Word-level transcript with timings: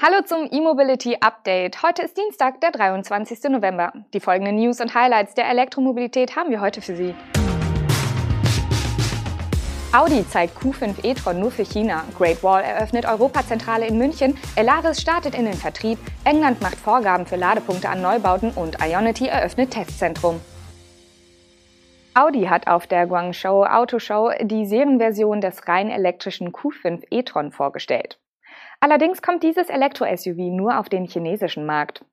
Hallo 0.00 0.22
zum 0.24 0.48
E-Mobility 0.48 1.16
Update. 1.18 1.82
Heute 1.82 2.02
ist 2.02 2.16
Dienstag, 2.16 2.60
der 2.60 2.70
23. 2.70 3.50
November. 3.50 3.92
Die 4.14 4.20
folgenden 4.20 4.54
News 4.54 4.80
und 4.80 4.94
Highlights 4.94 5.34
der 5.34 5.50
Elektromobilität 5.50 6.36
haben 6.36 6.50
wir 6.50 6.60
heute 6.60 6.80
für 6.80 6.94
Sie. 6.94 7.16
Audi 9.92 10.24
zeigt 10.28 10.56
Q5 10.56 11.04
e-tron 11.04 11.40
nur 11.40 11.50
für 11.50 11.64
China. 11.64 12.04
Great 12.16 12.44
Wall 12.44 12.62
eröffnet 12.62 13.06
Europazentrale 13.06 13.88
in 13.88 13.98
München. 13.98 14.38
Elaris 14.54 15.00
startet 15.00 15.34
in 15.34 15.46
den 15.46 15.54
Vertrieb. 15.54 15.98
England 16.24 16.62
macht 16.62 16.76
Vorgaben 16.76 17.26
für 17.26 17.34
Ladepunkte 17.34 17.88
an 17.88 18.00
Neubauten 18.00 18.52
und 18.52 18.76
Ionity 18.80 19.26
eröffnet 19.26 19.72
Testzentrum. 19.72 20.40
Audi 22.14 22.44
hat 22.44 22.68
auf 22.68 22.86
der 22.86 23.08
Guangzhou 23.08 23.64
Autoshow 23.64 24.30
die 24.42 24.64
Serienversion 24.64 25.40
des 25.40 25.66
rein 25.66 25.90
elektrischen 25.90 26.52
Q5 26.52 27.02
e-tron 27.10 27.50
vorgestellt. 27.50 28.20
Allerdings 28.80 29.22
kommt 29.22 29.42
dieses 29.42 29.68
Elektro-SUV 29.68 30.36
nur 30.36 30.78
auf 30.78 30.88
den 30.88 31.06
chinesischen 31.06 31.66
Markt. 31.66 32.04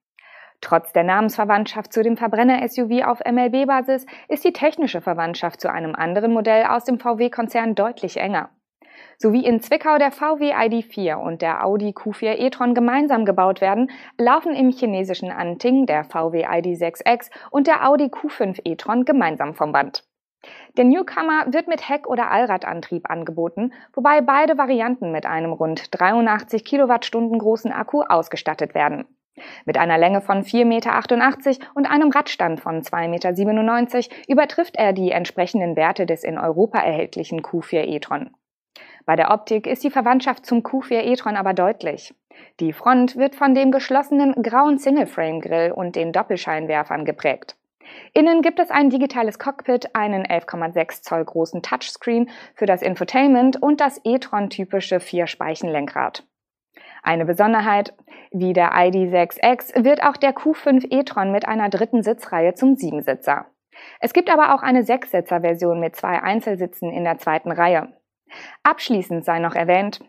Trotz 0.62 0.94
der 0.94 1.04
Namensverwandtschaft 1.04 1.94
zu 1.94 2.02
dem 2.02 2.18
Verbrenner-SUV 2.18 3.06
auf 3.06 3.20
MLB-Basis 3.20 4.06
ist 4.30 4.44
die 4.46 4.54
technische 4.54 5.02
Verwandtschaft 5.02 5.62
zu 5.62 5.72
einem 5.72 5.96
anderen 5.96 6.34
Modell 6.34 6.66
aus 6.66 6.86
dem 6.86 7.00
VW-Konzern 7.00 7.76
deutlich 7.76 8.18
enger. 8.18 8.50
So 9.18 9.32
wie 9.32 9.46
in 9.46 9.60
Zwickau 9.60 9.98
der 9.98 10.12
VW 10.12 10.54
ID4 10.54 11.16
und 11.16 11.42
der 11.42 11.66
Audi 11.66 11.90
Q4 11.90 12.38
e-tron 12.38 12.74
gemeinsam 12.74 13.26
gebaut 13.26 13.62
werden, 13.62 13.91
laufen 14.18 14.54
im 14.55 14.72
chinesischen 14.72 15.32
Anting 15.32 15.86
der 15.86 16.04
VW 16.04 16.46
ID6X 16.46 17.30
und 17.52 17.68
der 17.68 17.88
Audi 17.88 18.05
Q5 18.05 18.62
e-tron 18.64 19.05
gemeinsam 19.05 19.54
vom 19.54 19.72
Band. 19.72 20.04
Der 20.78 20.84
Newcomer 20.84 21.46
wird 21.54 21.68
mit 21.68 21.88
Heck- 21.88 22.08
oder 22.08 22.32
Allradantrieb 22.32 23.10
angeboten, 23.10 23.72
wobei 23.94 24.20
beide 24.20 24.58
Varianten 24.58 25.12
mit 25.12 25.26
einem 25.26 25.54
rund 25.54 25.88
83 25.92 26.66
Kilowattstunden 26.66 27.40
großen 27.40 27.72
Akku 27.72 28.02
ausgestattet 28.02 28.76
werden. 28.76 29.06
Mit 29.66 29.78
einer 29.78 29.98
Länge 29.98 30.22
von 30.22 30.44
4,88 30.44 30.66
Meter 30.66 31.72
und 31.76 31.86
einem 31.86 32.10
Radstand 32.10 32.60
von 32.60 32.82
2,97 32.82 33.08
Meter 33.08 34.16
übertrifft 34.27 34.76
er 34.76 34.91
die 34.91 35.12
entsprechenden 35.12 35.76
Werte 35.76 36.05
des 36.05 36.24
in 36.24 36.38
Europa 36.38 36.80
erhältlichen 36.80 37.42
Q4 37.42 37.86
e-tron. 37.86 38.32
Bei 39.05 39.16
der 39.16 39.32
Optik 39.32 39.68
ist 39.68 39.84
die 39.84 39.92
Verwandtschaft 39.92 40.46
zum 40.46 40.60
Q4 40.60 41.04
e-tron 41.04 41.36
aber 41.36 41.54
deutlich. 41.54 42.14
Die 42.60 42.74
Front 42.74 43.16
wird 43.16 43.36
von 43.36 43.54
dem 43.55 43.71
geschlossenen 43.71 44.34
grauen 44.42 44.77
Single-Frame-Grill 44.77 45.71
und 45.71 45.96
den 45.96 46.12
Doppelscheinwerfern 46.12 47.05
geprägt. 47.05 47.55
Innen 48.14 48.41
gibt 48.41 48.60
es 48.60 48.72
ein 48.72 48.90
digitales 48.90 49.40
Cockpit, 49.40 49.96
einen 49.96 50.26
11,6 50.26 51.02
Zoll 51.02 51.26
großen 51.26 51.62
Touchscreen 51.62 52.30
für 52.54 52.66
das 52.66 52.82
Infotainment 52.82 53.62
und 53.62 53.82
das 53.82 54.00
e-tron-typische 54.04 55.00
Vierspeichenlenkrad. 55.00 56.26
Eine 57.04 57.26
Besonderheit, 57.26 57.94
wie 58.32 58.54
der 58.54 58.74
ID6X 58.74 59.84
wird 59.84 60.04
auch 60.04 60.18
der 60.18 60.36
Q5 60.36 60.88
e-tron 60.92 61.32
mit 61.32 61.48
einer 61.48 61.70
dritten 61.70 62.02
Sitzreihe 62.02 62.55
zum 62.55 62.76
Siebensitzer. 62.76 63.46
Es 63.99 64.14
gibt 64.14 64.31
aber 64.31 64.56
auch 64.56 64.64
eine 64.64 64.84
Sechssitzer-Version 64.84 65.80
mit 65.80 65.96
zwei 65.96 66.22
Einzelsitzen 66.22 66.92
in 66.92 67.03
der 67.03 67.18
zweiten 67.18 67.52
Reihe. 67.52 67.94
Abschließend 68.63 69.23
sei 69.23 69.40
noch 69.40 69.56
erwähnt, 69.56 70.00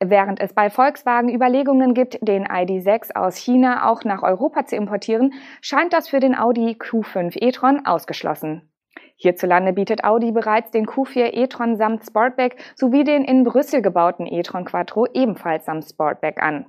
während 0.00 0.40
es 0.40 0.54
bei 0.54 0.70
Volkswagen 0.70 1.28
Überlegungen 1.28 1.94
gibt, 1.94 2.18
den 2.26 2.44
ID.6 2.44 3.14
aus 3.14 3.36
China 3.36 3.90
auch 3.90 4.04
nach 4.04 4.22
Europa 4.22 4.64
zu 4.64 4.76
importieren, 4.76 5.34
scheint 5.60 5.92
das 5.92 6.08
für 6.08 6.20
den 6.20 6.36
Audi 6.36 6.76
Q5 6.78 7.36
e-tron 7.40 7.84
ausgeschlossen. 7.84 8.70
Hierzulande 9.16 9.72
bietet 9.72 10.04
Audi 10.04 10.32
bereits 10.32 10.70
den 10.70 10.86
Q4 10.86 11.32
e-tron 11.34 11.76
samt 11.76 12.04
Sportback 12.04 12.56
sowie 12.74 13.04
den 13.04 13.24
in 13.24 13.44
Brüssel 13.44 13.80
gebauten 13.80 14.26
e-tron 14.26 14.64
Quattro 14.64 15.06
ebenfalls 15.12 15.64
samt 15.64 15.84
Sportback 15.84 16.42
an. 16.42 16.66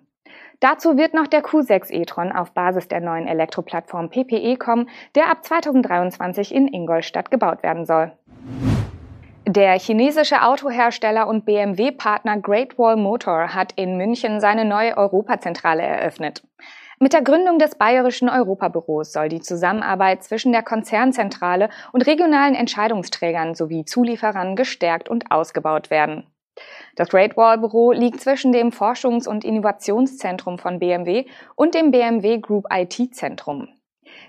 Dazu 0.60 0.98
wird 0.98 1.14
noch 1.14 1.28
der 1.28 1.44
Q6 1.44 1.92
e-tron 1.92 2.32
auf 2.32 2.54
Basis 2.54 2.88
der 2.88 3.02
neuen 3.02 3.28
Elektroplattform 3.28 4.10
PPE 4.10 4.58
kommen, 4.58 4.90
der 5.16 5.30
ab 5.30 5.44
2023 5.44 6.54
in 6.54 6.68
Ingolstadt 6.68 7.30
gebaut 7.30 7.62
werden 7.62 7.86
soll. 7.86 8.14
Der 9.48 9.78
chinesische 9.78 10.42
Autohersteller 10.42 11.28
und 11.28 11.46
BMW-Partner 11.46 12.40
Great 12.40 12.80
Wall 12.80 12.96
Motor 12.96 13.54
hat 13.54 13.74
in 13.76 13.96
München 13.96 14.40
seine 14.40 14.66
neue 14.66 14.98
Europazentrale 14.98 15.84
eröffnet. 15.84 16.42
Mit 17.00 17.14
der 17.14 17.22
Gründung 17.22 17.60
des 17.60 17.76
bayerischen 17.76 18.28
Europabüros 18.28 19.12
soll 19.12 19.30
die 19.30 19.42
Zusammenarbeit 19.42 20.24
zwischen 20.24 20.52
der 20.52 20.64
Konzernzentrale 20.64 21.70
und 21.92 22.08
regionalen 22.08 22.56
Entscheidungsträgern 22.56 23.54
sowie 23.54 23.86
Zulieferern 23.86 24.56
gestärkt 24.56 25.10
und 25.10 25.30
ausgebaut 25.30 25.92
werden. 25.92 26.26
Das 26.96 27.10
Great 27.10 27.38
Wall 27.38 27.60
Büro 27.60 27.92
liegt 27.92 28.22
zwischen 28.22 28.52
dem 28.52 28.72
Forschungs- 28.72 29.28
und 29.28 29.46
Innovationszentrum 29.46 30.58
von 30.58 30.80
BMW 30.80 31.26
und 31.54 31.76
dem 31.76 31.92
BMW 31.92 32.40
Group 32.40 32.66
IT 32.74 33.14
Zentrum. 33.14 33.68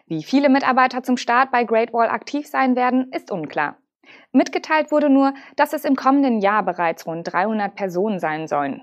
Wie 0.06 0.22
viele 0.22 0.50
Mitarbeiter 0.50 1.02
zum 1.02 1.16
Start 1.16 1.50
bei 1.50 1.64
Great 1.64 1.94
Wall 1.94 2.10
aktiv 2.10 2.46
sein 2.46 2.76
werden, 2.76 3.10
ist 3.12 3.30
unklar. 3.30 3.78
Mitgeteilt 4.32 4.90
wurde 4.92 5.10
nur, 5.10 5.34
dass 5.56 5.72
es 5.72 5.84
im 5.84 5.96
kommenden 5.96 6.40
Jahr 6.40 6.62
bereits 6.62 7.06
rund 7.06 7.32
300 7.32 7.74
Personen 7.74 8.18
sein 8.18 8.46
sollen. 8.46 8.82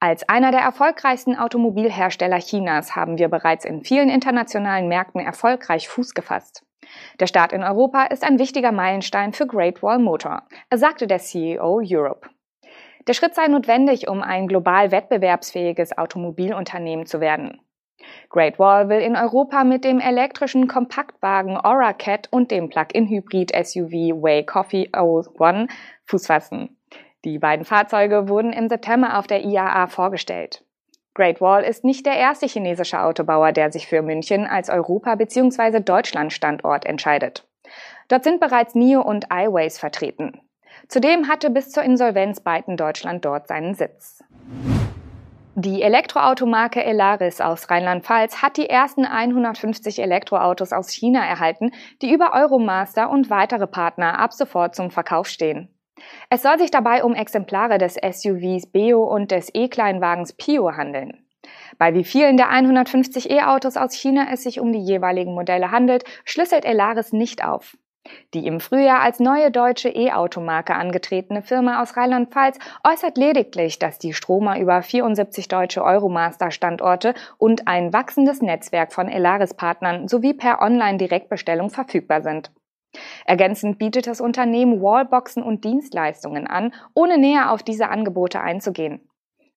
Als 0.00 0.28
einer 0.28 0.50
der 0.50 0.60
erfolgreichsten 0.60 1.36
Automobilhersteller 1.36 2.40
Chinas 2.40 2.96
haben 2.96 3.18
wir 3.18 3.28
bereits 3.28 3.64
in 3.64 3.84
vielen 3.84 4.08
internationalen 4.08 4.88
Märkten 4.88 5.20
erfolgreich 5.20 5.88
Fuß 5.88 6.14
gefasst. 6.14 6.64
Der 7.20 7.28
Start 7.28 7.52
in 7.52 7.62
Europa 7.62 8.06
ist 8.06 8.24
ein 8.24 8.40
wichtiger 8.40 8.72
Meilenstein 8.72 9.32
für 9.32 9.46
Great 9.46 9.80
Wall 9.82 10.00
Motor, 10.00 10.42
sagte 10.74 11.06
der 11.06 11.20
CEO 11.20 11.80
Europe. 11.84 12.28
Der 13.06 13.14
Schritt 13.14 13.34
sei 13.34 13.46
notwendig, 13.48 14.08
um 14.08 14.22
ein 14.22 14.48
global 14.48 14.90
wettbewerbsfähiges 14.90 15.96
Automobilunternehmen 15.96 17.06
zu 17.06 17.20
werden. 17.20 17.60
Great 18.30 18.58
Wall 18.58 18.88
will 18.88 19.00
in 19.00 19.16
Europa 19.16 19.64
mit 19.64 19.84
dem 19.84 20.00
elektrischen 20.00 20.68
Kompaktwagen 20.68 21.56
Aura 21.56 21.92
Cat 21.92 22.28
und 22.30 22.50
dem 22.50 22.68
Plug-in-Hybrid-SUV 22.68 24.22
Way 24.22 24.44
Coffee 24.44 24.88
O1 24.92 25.70
Fuß 26.06 26.26
fassen. 26.26 26.76
Die 27.24 27.38
beiden 27.38 27.64
Fahrzeuge 27.64 28.28
wurden 28.28 28.52
im 28.52 28.68
September 28.68 29.18
auf 29.18 29.26
der 29.26 29.44
IAA 29.44 29.86
vorgestellt. 29.86 30.64
Great 31.14 31.40
Wall 31.40 31.62
ist 31.62 31.84
nicht 31.84 32.06
der 32.06 32.16
erste 32.16 32.46
chinesische 32.46 33.00
Autobauer, 33.00 33.52
der 33.52 33.70
sich 33.70 33.86
für 33.86 34.02
München 34.02 34.46
als 34.46 34.70
Europa- 34.70 35.14
bzw. 35.14 35.80
Deutschland-Standort 35.80 36.86
entscheidet. 36.86 37.46
Dort 38.08 38.24
sind 38.24 38.40
bereits 38.40 38.74
NIO 38.74 39.02
und 39.02 39.26
iWays 39.30 39.78
vertreten. 39.78 40.40
Zudem 40.88 41.28
hatte 41.28 41.50
bis 41.50 41.70
zur 41.70 41.82
Insolvenz 41.82 42.40
Byton 42.40 42.76
Deutschland 42.76 43.24
dort 43.24 43.46
seinen 43.46 43.74
Sitz. 43.74 44.24
Die 45.54 45.82
Elektroautomarke 45.82 46.82
Elaris 46.82 47.42
aus 47.42 47.68
Rheinland-Pfalz 47.68 48.40
hat 48.40 48.56
die 48.56 48.70
ersten 48.70 49.04
150 49.04 49.98
Elektroautos 50.00 50.72
aus 50.72 50.88
China 50.88 51.26
erhalten, 51.26 51.72
die 52.00 52.10
über 52.10 52.32
Euromaster 52.32 53.10
und 53.10 53.28
weitere 53.28 53.66
Partner 53.66 54.18
ab 54.18 54.32
sofort 54.32 54.74
zum 54.74 54.90
Verkauf 54.90 55.28
stehen. 55.28 55.68
Es 56.30 56.40
soll 56.40 56.58
sich 56.58 56.70
dabei 56.70 57.04
um 57.04 57.14
Exemplare 57.14 57.76
des 57.76 57.96
SUVs 57.96 58.66
Beo 58.72 59.02
und 59.04 59.30
des 59.30 59.50
E-Kleinwagens 59.52 60.32
Pio 60.32 60.74
handeln. 60.74 61.22
Bei 61.76 61.92
wie 61.92 62.04
vielen 62.04 62.38
der 62.38 62.48
150 62.48 63.30
E-Autos 63.30 63.76
aus 63.76 63.92
China 63.92 64.28
es 64.32 64.44
sich 64.44 64.58
um 64.58 64.72
die 64.72 64.82
jeweiligen 64.82 65.34
Modelle 65.34 65.70
handelt, 65.70 66.04
schlüsselt 66.24 66.64
Elaris 66.64 67.12
nicht 67.12 67.44
auf. 67.44 67.76
Die 68.34 68.46
im 68.46 68.60
Frühjahr 68.60 69.00
als 69.00 69.20
neue 69.20 69.50
deutsche 69.50 69.88
E-Automarke 69.88 70.74
angetretene 70.74 71.42
Firma 71.42 71.82
aus 71.82 71.96
Rheinland-Pfalz 71.96 72.58
äußert 72.82 73.16
lediglich, 73.16 73.78
dass 73.78 73.98
die 73.98 74.12
Stromer 74.12 74.58
über 74.58 74.82
74 74.82 75.48
deutsche 75.48 75.84
Euromaster-Standorte 75.84 77.14
und 77.38 77.68
ein 77.68 77.92
wachsendes 77.92 78.42
Netzwerk 78.42 78.92
von 78.92 79.08
Elaris-Partnern 79.08 80.08
sowie 80.08 80.34
per 80.34 80.60
Online-Direktbestellung 80.60 81.70
verfügbar 81.70 82.22
sind. 82.22 82.50
Ergänzend 83.24 83.78
bietet 83.78 84.06
das 84.06 84.20
Unternehmen 84.20 84.82
Wallboxen 84.82 85.42
und 85.42 85.64
Dienstleistungen 85.64 86.46
an, 86.46 86.74
ohne 86.94 87.18
näher 87.18 87.52
auf 87.52 87.62
diese 87.62 87.88
Angebote 87.88 88.40
einzugehen. 88.40 89.08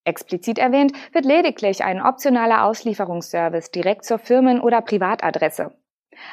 Explizit 0.04 0.60
erwähnt 0.60 0.94
wird 1.14 1.26
lediglich 1.26 1.84
ein 1.84 2.02
optionaler 2.02 2.64
Auslieferungsservice 2.64 3.72
direkt 3.72 4.06
zur 4.06 4.20
Firmen- 4.20 4.62
oder 4.62 4.82
Privatadresse. 4.82 5.72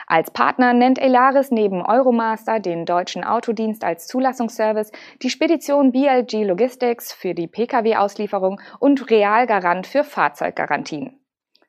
Als 0.07 0.31
Partner 0.31 0.73
nennt 0.73 0.99
Elaris 0.99 1.51
neben 1.51 1.85
Euromaster 1.85 2.61
den 2.61 2.85
deutschen 2.87 3.25
Autodienst 3.25 3.85
als 3.85 4.07
Zulassungsservice, 4.07 4.93
die 5.23 5.31
Spedition 5.31 5.93
BLG 5.93 6.45
Logistics 6.45 7.13
für 7.13 7.35
die 7.35 7.49
Pkw-Auslieferung 7.49 8.61
und 8.79 9.11
Realgarant 9.11 9.87
für 9.87 10.05
Fahrzeuggarantien. 10.05 11.19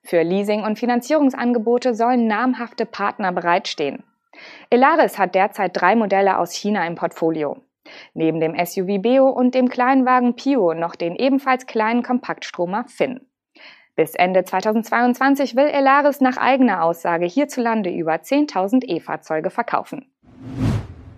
Für 0.03 0.21
Leasing- 0.21 0.63
und 0.63 0.77
Finanzierungsangebote 0.77 1.93
sollen 1.93 2.27
namhafte 2.27 2.85
Partner 2.85 3.31
bereitstehen. 3.31 4.03
Elaris 4.69 5.17
hat 5.17 5.35
derzeit 5.35 5.71
drei 5.73 5.95
Modelle 5.95 6.37
aus 6.37 6.53
China 6.53 6.85
im 6.85 6.95
Portfolio. 6.95 7.57
Neben 8.13 8.39
dem 8.39 8.55
SUV 8.57 9.01
Beo 9.01 9.29
und 9.29 9.55
dem 9.55 9.69
Kleinwagen 9.69 10.35
Pio 10.35 10.73
noch 10.73 10.95
den 10.95 11.15
ebenfalls 11.15 11.65
kleinen 11.65 12.03
Kompaktstromer 12.03 12.85
Finn. 12.87 13.21
Bis 13.95 14.15
Ende 14.15 14.43
2022 14.43 15.55
will 15.55 15.67
Elaris 15.67 16.19
nach 16.19 16.37
eigener 16.37 16.83
Aussage 16.83 17.25
hierzulande 17.25 17.91
über 17.91 18.15
10.000 18.15 18.85
E-Fahrzeuge 18.85 19.51
verkaufen. 19.51 20.11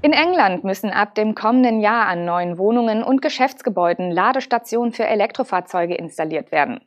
In 0.01 0.11
England 0.11 0.63
müssen 0.63 0.91
ab 0.91 1.15
dem 1.15 1.35
kommenden 1.35 1.79
Jahr 1.79 2.07
an 2.07 2.25
neuen 2.25 2.57
Wohnungen 2.57 3.01
und 3.01 3.21
Geschäftsgebäuden 3.21 4.11
Ladestationen 4.11 4.91
für 4.91 5.05
Elektrofahrzeuge 5.05 5.95
installiert 5.95 6.51
werden. 6.51 6.81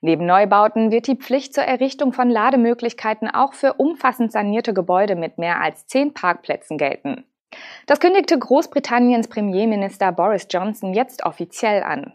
Neben 0.00 0.26
Neubauten 0.26 0.90
wird 0.90 1.06
die 1.06 1.16
Pflicht 1.16 1.54
zur 1.54 1.64
Errichtung 1.64 2.12
von 2.12 2.28
Lademöglichkeiten 2.28 3.30
auch 3.30 3.54
für 3.54 3.74
umfassend 3.74 4.32
sanierte 4.32 4.74
Gebäude 4.74 5.14
mit 5.14 5.38
mehr 5.38 5.60
als 5.60 5.86
zehn 5.86 6.12
Parkplätzen 6.12 6.76
gelten. 6.76 7.24
Das 7.86 8.00
kündigte 8.00 8.38
Großbritanniens 8.38 9.28
Premierminister 9.28 10.12
Boris 10.12 10.46
Johnson 10.50 10.92
jetzt 10.92 11.24
offiziell 11.24 11.82
an. 11.82 12.14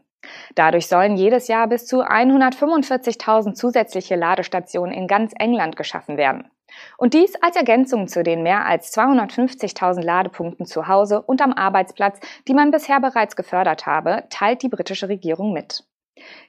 Dadurch 0.55 0.87
sollen 0.87 1.17
jedes 1.17 1.47
Jahr 1.47 1.67
bis 1.67 1.85
zu 1.85 2.03
145.000 2.03 3.53
zusätzliche 3.53 4.15
Ladestationen 4.15 4.93
in 4.93 5.07
ganz 5.07 5.33
England 5.37 5.75
geschaffen 5.75 6.17
werden. 6.17 6.49
Und 6.97 7.13
dies 7.13 7.35
als 7.41 7.55
Ergänzung 7.55 8.07
zu 8.07 8.23
den 8.23 8.43
mehr 8.43 8.65
als 8.65 8.95
250.000 8.95 10.01
Ladepunkten 10.01 10.65
zu 10.65 10.87
Hause 10.87 11.21
und 11.21 11.41
am 11.41 11.53
Arbeitsplatz, 11.53 12.19
die 12.47 12.53
man 12.53 12.71
bisher 12.71 12.99
bereits 12.99 13.35
gefördert 13.35 13.85
habe, 13.85 14.23
teilt 14.29 14.61
die 14.61 14.69
britische 14.69 15.09
Regierung 15.09 15.53
mit. 15.53 15.83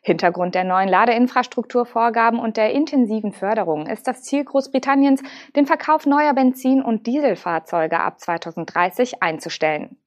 Hintergrund 0.00 0.55
der 0.55 0.64
neuen 0.64 0.88
Ladeinfrastrukturvorgaben 0.88 2.38
und 2.38 2.56
der 2.56 2.73
intensiven 2.73 3.32
Förderung 3.32 3.87
ist 3.87 4.06
das 4.06 4.23
Ziel 4.23 4.44
Großbritanniens, 4.44 5.23
den 5.56 5.67
Verkauf 5.67 6.06
neuer 6.06 6.34
Benzin- 6.34 6.82
und 6.82 7.06
Dieselfahrzeuge 7.06 7.99
ab 7.99 8.20
2030 8.20 9.23
einzustellen. 9.23 9.99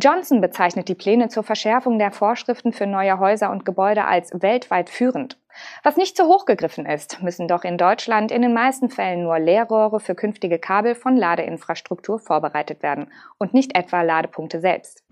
Johnson 0.00 0.40
bezeichnet 0.40 0.88
die 0.88 0.94
Pläne 0.94 1.28
zur 1.28 1.42
Verschärfung 1.42 1.98
der 1.98 2.12
Vorschriften 2.12 2.72
für 2.72 2.86
neue 2.86 3.18
Häuser 3.18 3.50
und 3.50 3.64
Gebäude 3.64 4.04
als 4.04 4.30
weltweit 4.34 4.90
führend. 4.90 5.38
Was 5.82 5.96
nicht 5.96 6.16
zu 6.16 6.26
hoch 6.26 6.46
gegriffen 6.46 6.86
ist, 6.86 7.22
müssen 7.22 7.46
doch 7.46 7.64
in 7.64 7.78
Deutschland 7.78 8.32
in 8.32 8.42
den 8.42 8.54
meisten 8.54 8.90
Fällen 8.90 9.22
nur 9.22 9.38
Leerrohre 9.38 10.00
für 10.00 10.14
künftige 10.14 10.58
Kabel 10.58 10.94
von 10.94 11.16
Ladeinfrastruktur 11.16 12.18
vorbereitet 12.18 12.82
werden 12.82 13.10
und 13.38 13.54
nicht 13.54 13.76
etwa 13.76 14.02
Ladepunkte 14.02 14.60
selbst. 14.60 15.04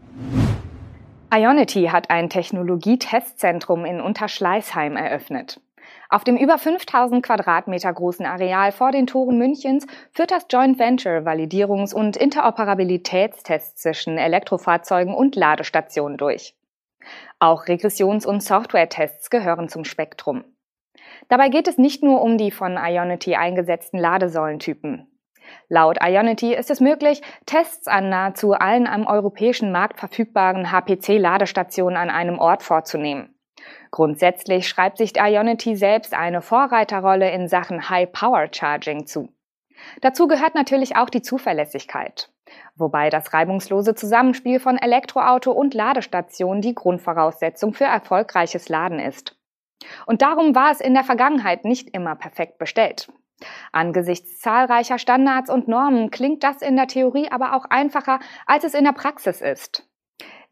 Ionity 1.32 1.86
hat 1.86 2.10
ein 2.10 2.28
Technologietestzentrum 2.28 3.84
in 3.84 4.00
Unterschleißheim 4.00 4.96
eröffnet. 4.96 5.60
Auf 6.08 6.24
dem 6.24 6.36
über 6.36 6.58
5000 6.58 7.24
Quadratmeter 7.24 7.92
großen 7.92 8.26
Areal 8.26 8.72
vor 8.72 8.92
den 8.92 9.06
Toren 9.06 9.38
Münchens 9.38 9.86
führt 10.12 10.30
das 10.30 10.46
Joint 10.50 10.78
Venture 10.78 11.24
Validierungs- 11.24 11.94
und 11.94 12.16
Interoperabilitätstests 12.16 13.82
zwischen 13.82 14.18
Elektrofahrzeugen 14.18 15.14
und 15.14 15.36
Ladestationen 15.36 16.18
durch. 16.18 16.54
Auch 17.38 17.66
Regressions- 17.66 18.26
und 18.26 18.42
Software-Tests 18.42 19.30
gehören 19.30 19.68
zum 19.68 19.84
Spektrum. 19.84 20.44
Dabei 21.28 21.48
geht 21.48 21.68
es 21.68 21.78
nicht 21.78 22.02
nur 22.02 22.22
um 22.22 22.38
die 22.38 22.50
von 22.50 22.76
Ionity 22.76 23.34
eingesetzten 23.34 23.98
Ladesäulentypen. 23.98 25.08
Laut 25.68 25.98
Ionity 26.02 26.54
ist 26.54 26.70
es 26.70 26.80
möglich, 26.80 27.22
Tests 27.46 27.88
an 27.88 28.08
nahezu 28.08 28.52
allen 28.52 28.86
am 28.86 29.06
europäischen 29.06 29.72
Markt 29.72 29.98
verfügbaren 29.98 30.70
HPC-Ladestationen 30.70 31.96
an 31.96 32.10
einem 32.10 32.38
Ort 32.38 32.62
vorzunehmen. 32.62 33.34
Grundsätzlich 33.90 34.68
schreibt 34.68 34.98
sich 34.98 35.16
Ionity 35.16 35.76
selbst 35.76 36.14
eine 36.14 36.42
Vorreiterrolle 36.42 37.30
in 37.30 37.48
Sachen 37.48 37.90
High-Power-Charging 37.90 39.06
zu. 39.06 39.28
Dazu 40.00 40.28
gehört 40.28 40.54
natürlich 40.54 40.96
auch 40.96 41.10
die 41.10 41.22
Zuverlässigkeit. 41.22 42.30
Wobei 42.76 43.10
das 43.10 43.32
reibungslose 43.32 43.94
Zusammenspiel 43.94 44.60
von 44.60 44.78
Elektroauto 44.78 45.52
und 45.52 45.74
Ladestation 45.74 46.60
die 46.60 46.74
Grundvoraussetzung 46.74 47.74
für 47.74 47.84
erfolgreiches 47.84 48.68
Laden 48.68 48.98
ist. 48.98 49.36
Und 50.06 50.22
darum 50.22 50.54
war 50.54 50.70
es 50.70 50.80
in 50.80 50.94
der 50.94 51.04
Vergangenheit 51.04 51.64
nicht 51.64 51.90
immer 51.90 52.14
perfekt 52.14 52.58
bestellt. 52.58 53.08
Angesichts 53.72 54.38
zahlreicher 54.38 54.98
Standards 54.98 55.50
und 55.50 55.66
Normen 55.68 56.10
klingt 56.10 56.44
das 56.44 56.62
in 56.62 56.76
der 56.76 56.86
Theorie 56.86 57.28
aber 57.30 57.56
auch 57.56 57.64
einfacher, 57.70 58.20
als 58.46 58.64
es 58.64 58.74
in 58.74 58.84
der 58.84 58.92
Praxis 58.92 59.40
ist. 59.40 59.88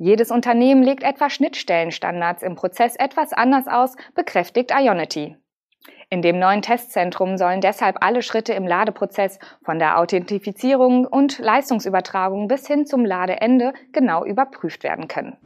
Jedes 0.02 0.31
Unternehmen 0.31 0.82
legt 0.82 1.02
etwa 1.02 1.29
Schnittstellenstandards 1.29 2.43
im 2.43 2.55
Prozess 2.55 2.97
etwas 2.97 3.35
anders 3.35 3.69
aus, 3.69 3.97
bekräftigt 4.14 4.73
Ionity. 4.75 5.37
In 6.08 6.23
dem 6.23 6.38
neuen 6.38 6.62
Testzentrum 6.62 7.37
sollen 7.37 7.61
deshalb 7.61 7.99
alle 8.00 8.23
Schritte 8.23 8.55
im 8.55 8.67
Ladeprozess 8.67 9.38
von 9.62 9.79
der 9.79 9.99
Authentifizierung 9.99 11.05
und 11.05 11.38
Leistungsübertragung 11.38 12.49
bis 12.49 12.67
hin 12.67 12.87
zum 12.87 13.05
Ladeende 13.05 13.75
genau 13.93 14.25
überprüft 14.25 14.85
werden 14.85 15.06
können. 15.06 15.37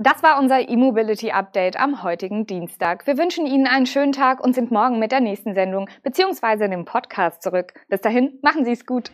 Das 0.00 0.24
war 0.24 0.40
unser 0.40 0.68
E-Mobility 0.68 1.30
Update 1.30 1.78
am 1.78 2.02
heutigen 2.02 2.46
Dienstag. 2.46 3.06
Wir 3.06 3.16
wünschen 3.16 3.46
Ihnen 3.46 3.68
einen 3.68 3.86
schönen 3.86 4.12
Tag 4.12 4.42
und 4.42 4.56
sind 4.56 4.72
morgen 4.72 4.98
mit 4.98 5.12
der 5.12 5.20
nächsten 5.20 5.54
Sendung 5.54 5.88
bzw. 6.02 6.66
dem 6.66 6.84
Podcast 6.84 7.44
zurück. 7.44 7.74
Bis 7.88 8.00
dahin, 8.00 8.40
machen 8.42 8.64
Sie 8.64 8.72
es 8.72 8.86
gut. 8.86 9.12